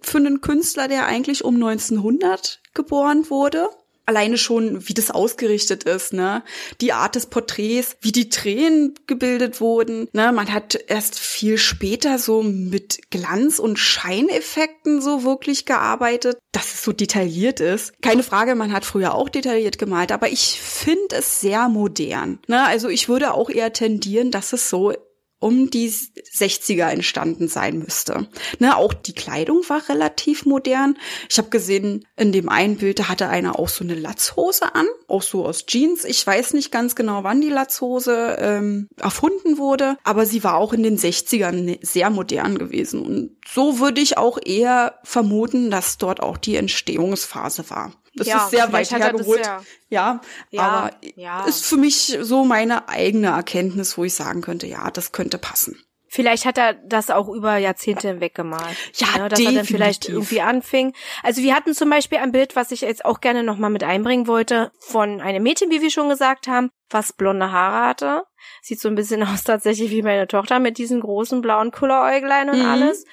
[0.00, 3.68] für einen Künstler, der eigentlich um 1900 geboren wurde
[4.06, 6.42] alleine schon, wie das ausgerichtet ist, ne?
[6.80, 10.32] Die Art des Porträts, wie die Tränen gebildet wurden, ne?
[10.32, 16.82] Man hat erst viel später so mit Glanz- und Scheineffekten so wirklich gearbeitet, dass es
[16.82, 17.92] so detailliert ist.
[18.02, 22.64] Keine Frage, man hat früher auch detailliert gemalt, aber ich finde es sehr modern, ne?
[22.64, 24.92] Also ich würde auch eher tendieren, dass es so
[25.42, 28.28] um die 60er entstanden sein müsste.
[28.58, 30.96] Ne, auch die Kleidung war relativ modern.
[31.28, 35.22] Ich habe gesehen, in dem einen Bild, hatte einer auch so eine Latzhose an, auch
[35.22, 36.04] so aus Jeans.
[36.04, 40.72] Ich weiß nicht ganz genau, wann die Latzhose ähm, erfunden wurde, aber sie war auch
[40.72, 43.02] in den 60ern ne, sehr modern gewesen.
[43.02, 47.92] Und so würde ich auch eher vermuten, dass dort auch die Entstehungsphase war.
[48.14, 49.44] Das ja, ist sehr weit hergeholt.
[49.44, 50.20] Ja, ja,
[50.50, 51.44] ja, aber ja.
[51.46, 55.82] ist für mich so meine eigene Erkenntnis, wo ich sagen könnte, ja, das könnte passen.
[56.14, 58.76] Vielleicht hat er das auch über Jahrzehnte hinweg gemalt.
[58.96, 59.46] Ja, ja ne, dass definitiv.
[59.46, 60.92] er dann vielleicht irgendwie anfing.
[61.22, 64.26] Also wir hatten zum Beispiel ein Bild, was ich jetzt auch gerne nochmal mit einbringen
[64.26, 68.24] wollte, von einem Mädchen, wie wir schon gesagt haben, was blonde Haare hatte.
[68.60, 72.58] Sieht so ein bisschen aus tatsächlich wie meine Tochter mit diesen großen blauen Kulleräuglein und
[72.58, 72.66] mhm.
[72.66, 73.06] alles.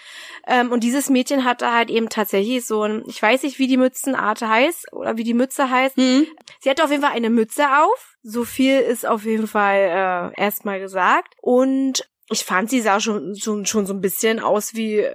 [0.49, 3.77] Ähm, und dieses Mädchen hatte halt eben tatsächlich so ein, ich weiß nicht, wie die
[3.77, 5.95] Mützenart heißt oder wie die Mütze heißt.
[5.95, 6.25] Mhm.
[6.59, 8.15] Sie hatte auf jeden Fall eine Mütze auf.
[8.23, 11.35] So viel ist auf jeden Fall äh, erstmal gesagt.
[11.41, 15.05] Und ich fand, sie sah schon, schon, schon so ein bisschen aus wie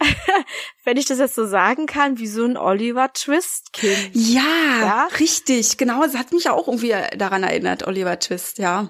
[0.84, 4.10] wenn ich das jetzt so sagen kann, wie so ein Oliver Twist Kind.
[4.14, 4.42] Ja,
[4.80, 6.02] ja, richtig, genau.
[6.04, 8.88] Es hat mich auch irgendwie daran erinnert, Oliver Twist, ja.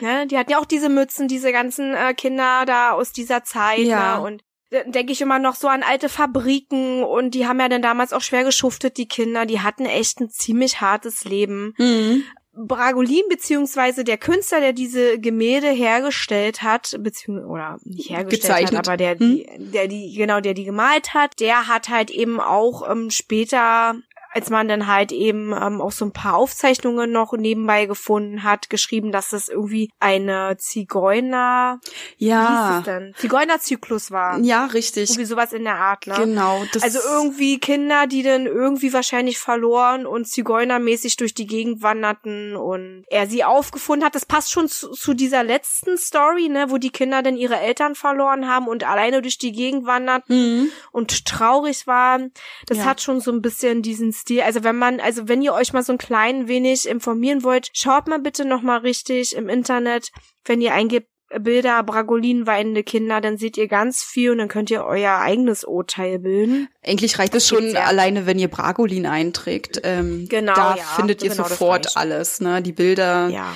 [0.00, 3.80] Ja, die hatten ja auch diese Mützen, diese ganzen äh, Kinder da aus dieser Zeit.
[3.80, 4.18] Ja.
[4.18, 4.24] Ne?
[4.24, 4.42] Und
[4.86, 8.20] denke ich immer noch so an alte Fabriken und die haben ja dann damals auch
[8.20, 9.46] schwer geschuftet, die Kinder.
[9.46, 11.74] Die hatten echt ein ziemlich hartes Leben.
[11.78, 12.24] Mhm.
[12.56, 18.78] Bragolin beziehungsweise der Künstler, der diese Gemälde hergestellt hat, beziehungsweise oder nicht hergestellt Gezeichnet.
[18.78, 19.18] hat, aber der, hm?
[19.18, 23.96] die, der die genau, der die gemalt hat, der hat halt eben auch ähm, später
[24.34, 28.68] als man dann halt eben ähm, auch so ein paar Aufzeichnungen noch nebenbei gefunden hat,
[28.68, 31.78] geschrieben, dass es irgendwie eine Zigeuner,
[32.18, 32.82] ja,
[33.16, 34.40] Zigeunerzyklus war.
[34.40, 35.10] Ja, richtig.
[35.10, 36.16] Irgendwie sowas in der Art, ne?
[36.16, 36.64] Genau.
[36.72, 42.56] Das also irgendwie Kinder, die dann irgendwie wahrscheinlich verloren und Zigeunermäßig durch die Gegend wanderten
[42.56, 44.16] und er sie aufgefunden hat.
[44.16, 47.94] Das passt schon zu, zu dieser letzten Story, ne, wo die Kinder dann ihre Eltern
[47.94, 50.68] verloren haben und alleine durch die Gegend wanderten mhm.
[50.90, 52.32] und traurig waren.
[52.66, 52.86] Das ja.
[52.86, 54.40] hat schon so ein bisschen diesen Stil.
[54.40, 58.08] Also wenn man, also wenn ihr euch mal so ein klein wenig informieren wollt, schaut
[58.08, 60.10] mal bitte noch mal richtig im Internet,
[60.46, 61.08] wenn ihr eingebt
[61.38, 65.64] Bilder Bragolin weinende Kinder, dann seht ihr ganz viel und dann könnt ihr euer eigenes
[65.64, 66.68] Urteil bilden.
[66.82, 67.84] Eigentlich reicht es schon ja.
[67.84, 69.80] alleine, wenn ihr Bragolin einträgt.
[69.82, 70.54] Ähm, genau.
[70.54, 72.62] Da ja, findet ihr genau sofort alles, ne?
[72.62, 73.52] Die Bilder, ja.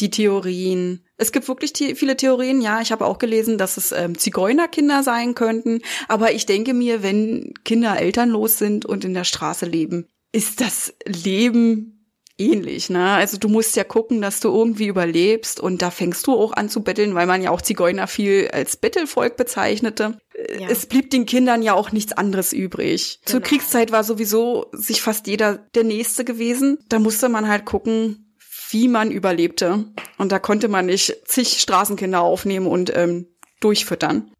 [0.00, 1.06] die Theorien.
[1.20, 2.80] Es gibt wirklich the viele Theorien, ja.
[2.80, 5.82] Ich habe auch gelesen, dass es ähm, Zigeunerkinder sein könnten.
[6.08, 10.94] Aber ich denke mir, wenn Kinder elternlos sind und in der Straße leben, ist das
[11.04, 12.00] Leben
[12.40, 13.10] ähnlich, ne?
[13.10, 16.68] Also du musst ja gucken, dass du irgendwie überlebst und da fängst du auch an
[16.68, 20.18] zu betteln, weil man ja auch Zigeuner viel als Bettelvolk bezeichnete.
[20.58, 20.68] Ja.
[20.68, 23.20] Es blieb den Kindern ja auch nichts anderes übrig.
[23.20, 23.32] Genau.
[23.32, 26.78] Zur Kriegszeit war sowieso sich fast jeder der Nächste gewesen.
[26.88, 28.29] Da musste man halt gucken,
[28.70, 29.86] wie man überlebte.
[30.18, 33.26] Und da konnte man nicht zig Straßenkinder aufnehmen und ähm,
[33.60, 34.30] durchfüttern.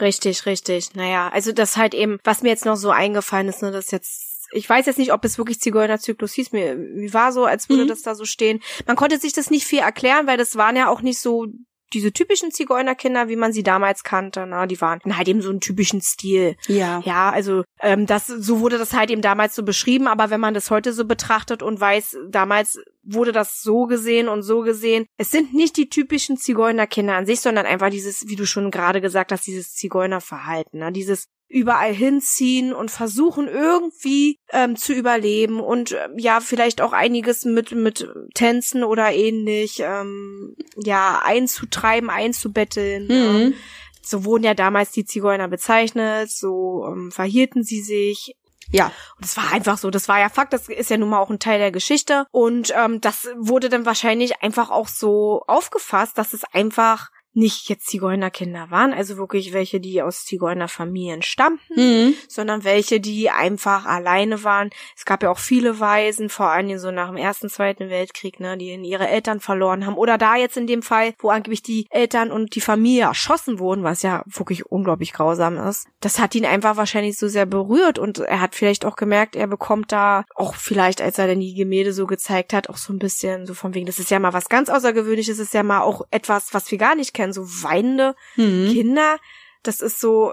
[0.00, 0.94] Richtig, richtig.
[0.94, 4.46] Naja, also das halt eben, was mir jetzt noch so eingefallen ist, ne, das jetzt,
[4.52, 7.84] ich weiß jetzt nicht, ob es wirklich Zigeunerzyklus hieß, mir, wie war so, als würde
[7.84, 7.88] Mhm.
[7.88, 8.60] das da so stehen.
[8.86, 11.46] Man konnte sich das nicht viel erklären, weil das waren ja auch nicht so
[11.92, 15.60] diese typischen Zigeunerkinder, wie man sie damals kannte, na, die waren halt eben so einen
[15.60, 16.56] typischen Stil.
[16.66, 17.00] Ja.
[17.04, 20.54] Ja, also ähm, das so wurde das halt eben damals so beschrieben, aber wenn man
[20.54, 25.06] das heute so betrachtet und weiß, damals wurde das so gesehen und so gesehen.
[25.16, 29.00] Es sind nicht die typischen Zigeunerkinder an sich, sondern einfach dieses, wie du schon gerade
[29.00, 30.92] gesagt hast, dieses Zigeunerverhalten, ne?
[30.92, 37.44] dieses überall hinziehen und versuchen irgendwie ähm, zu überleben und ähm, ja vielleicht auch einiges
[37.44, 43.06] mit mit Tänzen oder ähnlich ähm, ja einzutreiben, einzubetteln.
[43.06, 43.14] ne?
[43.14, 43.54] Mhm.
[44.02, 48.34] So wurden ja damals die Zigeuner bezeichnet, so ähm, verhielten sie sich.
[48.70, 48.86] Ja.
[49.16, 51.30] Und das war einfach so, das war ja Fakt, das ist ja nun mal auch
[51.30, 52.26] ein Teil der Geschichte.
[52.30, 57.08] Und ähm, das wurde dann wahrscheinlich einfach auch so aufgefasst, dass es einfach
[57.38, 62.14] nicht jetzt Zigeunerkinder waren, also wirklich welche, die aus Zigeunerfamilien stammten, Mhm.
[62.28, 64.70] sondern welche, die einfach alleine waren.
[64.96, 68.58] Es gab ja auch viele Waisen, vor allem so nach dem Ersten, Zweiten Weltkrieg, ne,
[68.58, 69.96] die ihre Eltern verloren haben.
[69.96, 73.84] Oder da jetzt in dem Fall, wo angeblich die Eltern und die Familie erschossen wurden,
[73.84, 75.86] was ja wirklich unglaublich grausam ist.
[76.00, 79.46] Das hat ihn einfach wahrscheinlich so sehr berührt und er hat vielleicht auch gemerkt, er
[79.46, 82.98] bekommt da auch vielleicht, als er dann die Gemälde so gezeigt hat, auch so ein
[82.98, 85.80] bisschen so von wegen, das ist ja mal was ganz Außergewöhnliches, das ist ja mal
[85.80, 88.68] auch etwas, was wir gar nicht kennen, so weinende Mhm.
[88.68, 89.18] Kinder,
[89.62, 90.32] das ist so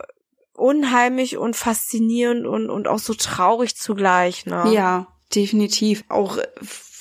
[0.54, 4.72] unheimlich und faszinierend und, und auch so traurig zugleich, ne?
[4.74, 6.04] Ja, definitiv.
[6.10, 6.38] Auch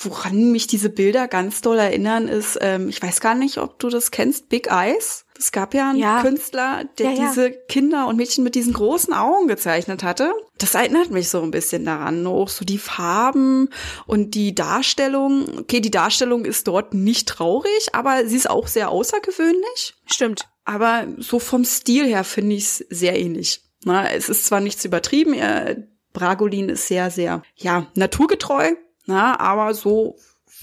[0.01, 3.89] woran mich diese Bilder ganz doll erinnern, ist, ähm, ich weiß gar nicht, ob du
[3.89, 5.24] das kennst, Big Eyes.
[5.39, 6.23] Es gab ja einen Ja.
[6.23, 7.29] Künstler, der Ja, ja.
[7.29, 10.33] diese Kinder und Mädchen mit diesen großen Augen gezeichnet hatte.
[10.59, 12.27] Das erinnert mich so ein bisschen daran.
[12.27, 13.69] Auch so die Farben
[14.07, 15.59] und die Darstellung.
[15.61, 19.95] Okay, die Darstellung ist dort nicht traurig, aber sie ist auch sehr außergewöhnlich.
[20.07, 20.49] Stimmt.
[20.65, 23.63] Aber so vom Stil her finde ich es sehr ähnlich.
[23.85, 25.77] Na, es ist zwar nichts übertrieben, er,
[26.15, 28.73] Bragolin ist sehr, sehr, ja, naturgetreu,
[29.05, 30.17] na, aber so,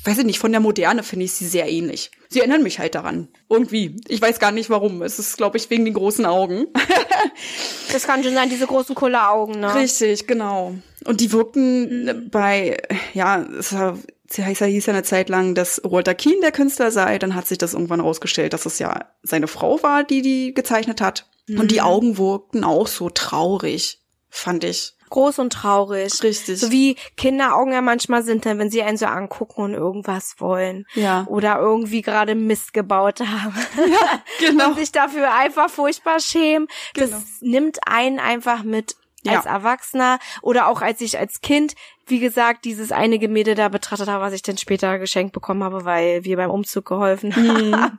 [0.03, 2.11] weiß ich nicht, von der Moderne finde ich sie sehr ähnlich.
[2.29, 3.27] Sie erinnern mich halt daran.
[3.49, 3.97] Irgendwie.
[4.07, 5.01] Ich weiß gar nicht warum.
[5.01, 6.67] Es ist, glaube ich, wegen den großen Augen.
[7.91, 9.75] Das kann schon sein, diese großen Kulleraugen, ne?
[9.75, 10.75] Richtig, genau.
[11.03, 12.77] Und die wirkten bei,
[13.13, 16.51] ja, es war, sie heißt ja, hieß ja eine Zeit lang, dass Walter Keane der
[16.53, 17.19] Künstler sei.
[17.19, 21.01] Dann hat sich das irgendwann rausgestellt, dass es ja seine Frau war, die die gezeichnet
[21.01, 21.27] hat.
[21.49, 24.00] Und die Augen wirkten auch so traurig,
[24.32, 24.96] fand ich.
[25.12, 26.24] Groß und traurig.
[26.24, 26.58] Richtig.
[26.58, 30.86] So wie Kinderaugen ja manchmal sind, dann, wenn sie einen so angucken und irgendwas wollen.
[30.94, 31.26] Ja.
[31.28, 33.54] Oder irgendwie gerade Mist gebaut haben.
[34.39, 34.70] genau.
[34.70, 36.67] und sich dafür einfach furchtbar schämen.
[36.94, 37.08] Genau.
[37.12, 39.34] Das nimmt einen einfach mit Ja.
[39.36, 41.76] als Erwachsener oder auch als ich als Kind,
[42.12, 45.86] wie gesagt, dieses eine Gemälde da betrachtet habe, was ich dann später geschenkt bekommen habe,
[45.86, 47.97] weil wir beim Umzug geholfen haben.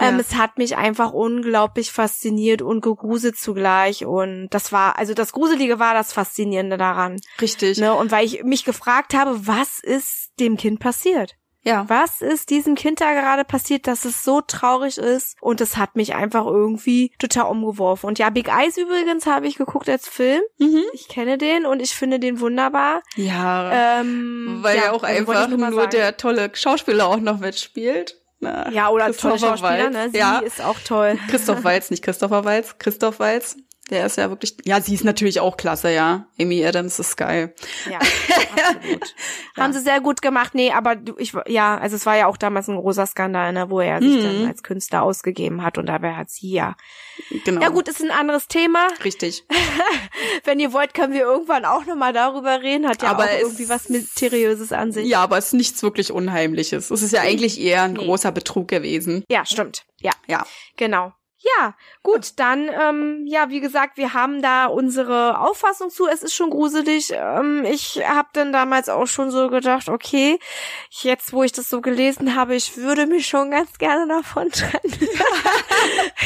[0.00, 0.18] ähm, Ja.
[0.18, 5.78] es hat mich einfach unglaublich fasziniert und gegruselt zugleich und das war, also das Gruselige
[5.78, 7.20] war das Faszinierende daran.
[7.40, 7.78] Richtig.
[7.78, 7.94] Ne?
[7.94, 11.36] Und weil ich mich gefragt habe, was ist dem Kind passiert?
[11.64, 11.86] Ja.
[11.88, 15.36] Was ist diesem Kind da gerade passiert, dass es so traurig ist?
[15.40, 18.06] Und es hat mich einfach irgendwie total umgeworfen.
[18.06, 20.42] Und ja, Big Eyes übrigens habe ich geguckt als Film.
[20.58, 20.82] Mhm.
[20.92, 23.02] Ich kenne den und ich finde den wunderbar.
[23.16, 24.00] Ja.
[24.00, 25.90] Ähm, Weil ja, ja auch einfach nur sagen.
[25.90, 28.16] der tolle Schauspieler auch noch mitspielt.
[28.40, 29.92] Na, ja oder tolle Christopher Schauspieler, Waltz.
[29.94, 30.10] ne?
[30.10, 30.38] Sie ja.
[30.40, 31.18] ist auch toll.
[31.30, 33.56] Christoph Walz, nicht Christopher Walz, Christoph Walz.
[33.90, 36.26] Der ist ja wirklich, ja, sie ist natürlich auch klasse, ja.
[36.40, 37.54] Amy Adams ist geil.
[37.90, 37.98] Ja,
[38.66, 39.14] absolut.
[39.58, 40.54] Haben sie sehr gut gemacht.
[40.54, 43.68] Nee, aber du, ich, ja, also es war ja auch damals ein großer Skandal, ne,
[43.68, 44.22] wo er sich Mhm.
[44.22, 46.76] dann als Künstler ausgegeben hat und dabei hat sie ja.
[47.44, 47.60] Genau.
[47.60, 48.88] Ja gut, ist ein anderes Thema.
[49.04, 49.44] Richtig.
[50.44, 52.88] Wenn ihr wollt, können wir irgendwann auch nochmal darüber reden.
[52.88, 55.06] Hat ja Aber auch es- irgendwie was Mysteriöses an sich.
[55.06, 56.90] Ja, aber es ist nichts wirklich Unheimliches.
[56.90, 58.04] Es ist ja eigentlich eher ein Nee.
[58.06, 59.24] großer Betrug gewesen.
[59.28, 59.84] Ja, stimmt.
[60.00, 60.46] Ja, Ja.
[60.78, 61.12] genau.
[61.58, 66.08] Ja, gut, dann, ähm, ja, wie gesagt, wir haben da unsere Auffassung zu.
[66.08, 67.12] Es ist schon gruselig.
[67.14, 70.38] Ähm, ich habe dann damals auch schon so gedacht, okay,
[70.90, 74.80] jetzt, wo ich das so gelesen habe, ich würde mich schon ganz gerne davon trennen.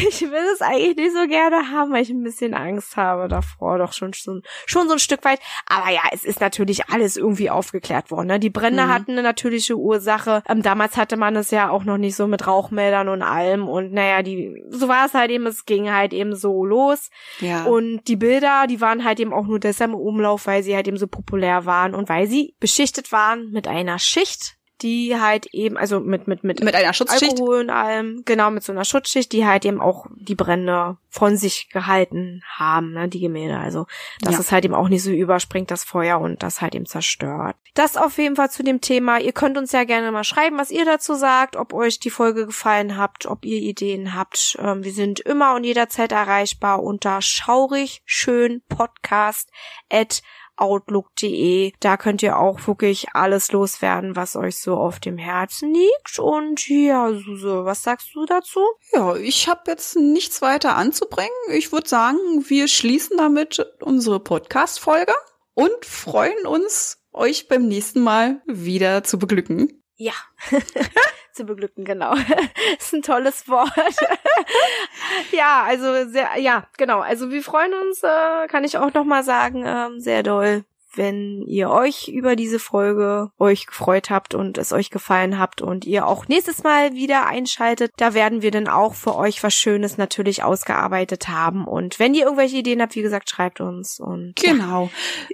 [0.09, 3.79] ich will es eigentlich nicht so gerne haben, weil ich ein bisschen Angst habe davor,
[3.79, 5.41] doch schon, schon, schon so ein Stück weit.
[5.67, 8.29] Aber ja, es ist natürlich alles irgendwie aufgeklärt worden.
[8.29, 8.39] Ne?
[8.41, 8.89] Die Brände Mhm.
[8.89, 10.43] hatten eine natürliche Ursache.
[10.49, 13.69] Ähm, damals hatte man es ja auch noch nicht so mit Rauchmeldern und allem.
[13.69, 17.11] Und naja, die, so war es halt eben, es ging halt eben so los.
[17.41, 17.65] Ja.
[17.65, 20.87] Und die Bilder, die waren halt eben auch nur deshalb im Umlauf, weil sie halt
[20.89, 25.77] eben so populär waren und weil sie beschichtet waren mit einer Schicht, die halt eben,
[25.77, 27.33] also mit, mit, mit mit einer Schutzschicht.
[27.33, 31.37] Alkohol und allem, genau, mit so einer Schutzschicht, die halt eben auch die Brände von
[31.37, 33.59] sich gehalten haben, ne, die Gemälde.
[33.59, 33.87] Also,
[34.21, 34.41] dass Ja.
[34.41, 37.57] es halt eben auch nicht so überspringt, das Feuer und das halt eben zerstört.
[37.75, 39.19] Das auf jeden Fall zu dem Thema.
[39.21, 42.47] Ihr könnt uns ja gerne mal schreiben, was ihr dazu sagt, ob euch die Folge
[42.47, 44.57] gefallen habt, ob ihr Ideen habt.
[44.61, 49.51] Ähm, wir sind immer und jederzeit erreichbar unter schaurig schön podcast
[49.91, 50.23] at
[50.59, 51.73] outlook.de.
[51.81, 56.19] Da könnt ihr auch wirklich alles loswerden, was euch so auf dem Herzen liegt.
[56.19, 58.61] Und ja, Suse, was sagst du dazu?
[58.93, 61.31] Ja, ich habe jetzt nichts weiter anzubringen.
[61.51, 65.15] Ich würde sagen, wir schließen damit unsere Podcast-Folge
[65.55, 69.83] und freuen uns, euch beim nächsten Mal wieder zu beglücken.
[69.97, 70.13] Ja,
[71.39, 72.15] zu beglücken, genau.
[72.79, 73.73] ist ein tolles Wort.
[75.33, 77.01] ja, also sehr, ja, genau.
[77.01, 81.43] Also wir freuen uns, äh, kann ich auch noch mal sagen, ähm, sehr doll, wenn
[81.43, 86.07] ihr euch über diese Folge euch gefreut habt und es euch gefallen habt und ihr
[86.07, 87.93] auch nächstes Mal wieder einschaltet.
[87.97, 91.67] Da werden wir dann auch für euch was Schönes natürlich ausgearbeitet haben.
[91.67, 94.91] Und wenn ihr irgendwelche Ideen habt, wie gesagt, schreibt uns und Genau.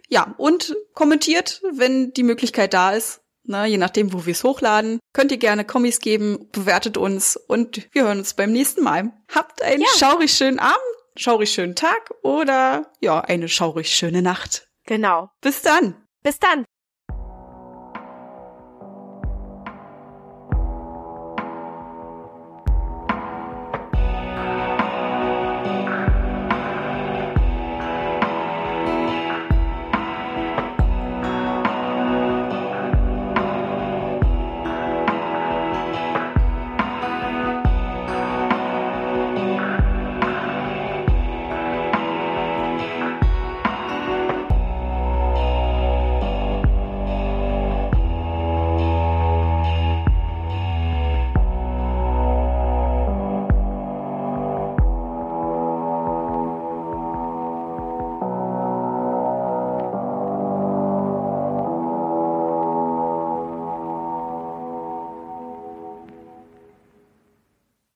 [0.08, 3.23] Ja, und kommentiert, wenn die Möglichkeit da ist.
[3.46, 7.88] Na, je nachdem, wo wir es hochladen, könnt ihr gerne Kommis geben, bewertet uns und
[7.92, 9.12] wir hören uns beim nächsten Mal.
[9.34, 9.88] Habt einen Ja.
[9.98, 10.78] schaurig schönen Abend,
[11.16, 14.68] schaurig schönen Tag oder ja, eine schaurig schöne Nacht.
[14.86, 15.28] genau.
[15.42, 15.94] Bis dann.
[16.22, 16.64] Bis dann.